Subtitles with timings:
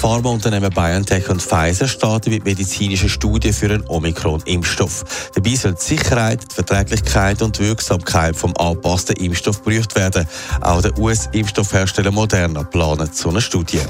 [0.00, 5.30] Pharmaunternehmen BioNTech und Pfizer starten mit medizinischen Studien für einen Omikron-Impfstoff.
[5.34, 10.26] Dabei soll die Sicherheit, die Verträglichkeit und die Wirksamkeit vom angepassten Impfstoff geprüft werden.
[10.62, 13.80] Auch der US-Impfstoffhersteller Moderna plant so eine Studie.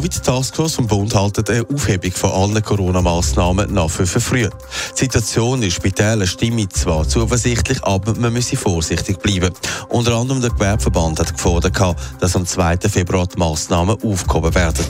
[0.00, 4.50] Die Covid-Taskforce vom Bund hält eine Aufhebung von allen Corona-Massnahmen nach für verfrüht.
[4.94, 9.52] Die Situation in Spitälern stimmt zwar zuversichtlich, aber man müsse vorsichtig bleiben.
[9.90, 11.78] Unter anderem der Gewerbeverband hat gefordert,
[12.18, 12.78] dass am 2.
[12.88, 14.86] Februar die Massnahmen aufgehoben werden.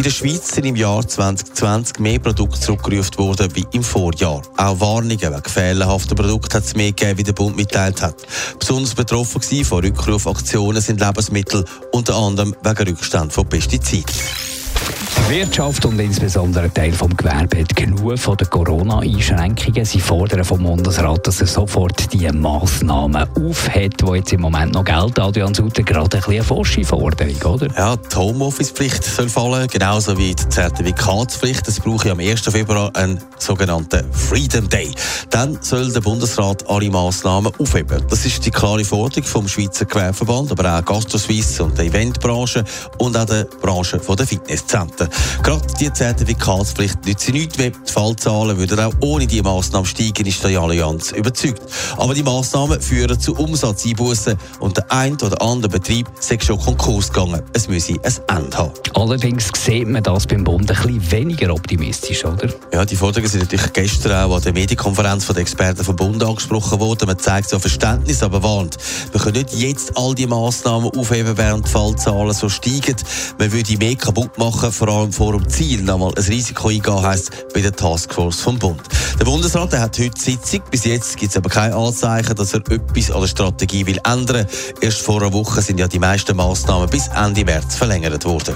[0.00, 4.40] In der Schweiz sind im Jahr 2020 mehr Produkte zurückgerufen worden wie im Vorjahr.
[4.56, 8.14] Auch Warnungen wegen fehlerhafter Produkte hat es mehr gegeben, wie der Bund mitteilt hat.
[8.58, 14.14] Besonders betroffen von Rückrufaktionen sind Lebensmittel, unter anderem wegen Rückstand von Pestiziden.
[15.30, 19.84] Wirtschaft und insbesondere Teil des Gewerbes hat genug von den Corona-Einschränkungen.
[19.84, 24.84] Sie fordern vom Bundesrat, dass er sofort die Massnahmen aufhält, die jetzt im Moment noch
[24.84, 25.20] gelten.
[25.20, 27.68] Adrian Sutter, gerade ein bisschen eine forsche Forderung, oder?
[27.76, 31.68] Ja, die Homeoffice-Pflicht soll fallen, genauso wie die Zertifikatspflicht.
[31.68, 32.40] Es brauche ich am 1.
[32.40, 34.90] Februar einen sogenannten Freedom Day.
[35.30, 38.04] Dann soll der Bundesrat alle Massnahmen aufheben.
[38.10, 42.64] Das ist die klare Forderung vom Schweizer Gewerbeverband, aber auch Gastro-Suisse und der Eventbranche
[42.98, 45.08] und auch der Branche der Fitnesszentren.
[45.42, 47.70] Gerade die Zertifikatspflicht nützt nichts mehr.
[47.70, 51.62] Die Fallzahlen würden auch ohne diese Massnahmen steigen, ist der Allianz überzeugt.
[51.96, 57.12] Aber die Massnahmen führen zu Umsatzeinbußen und der ein oder andere Betrieb sei schon Konkurs
[57.12, 57.40] gegangen.
[57.52, 58.72] Es müsse ein Ende haben.
[58.94, 62.48] Allerdings sieht man das beim Bund ein bisschen weniger optimistisch, oder?
[62.72, 66.80] Ja, die Forderungen sind natürlich gestern auch an der Medienkonferenz der Experten vom Bund angesprochen
[66.80, 67.06] worden.
[67.06, 68.76] Man zeigt so Verständnis, aber warnt,
[69.12, 72.96] wir können nicht jetzt all die Massnahmen aufheben, während die Fallzahlen so steigen.
[73.38, 77.30] Man würde mehr kaputt machen, vor allem vor dem Ziel nochmal ein Risiko eingehen, heisst
[77.54, 78.82] bei der Taskforce vom Bund.
[79.18, 80.62] Der Bundesrat der hat heute Sitzung.
[80.70, 84.46] Bis jetzt gibt es aber kein Anzeichen, dass er etwas an der Strategie will ändern.
[84.80, 88.54] Erst vor einer Woche sind ja die meisten Massnahmen bis Ende März verlängert worden.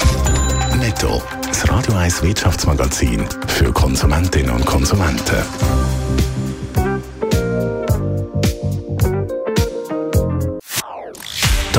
[0.79, 1.23] Netto.
[1.47, 6.04] Das Radio 1 Wirtschaftsmagazin für Konsumentinnen und Konsumenten.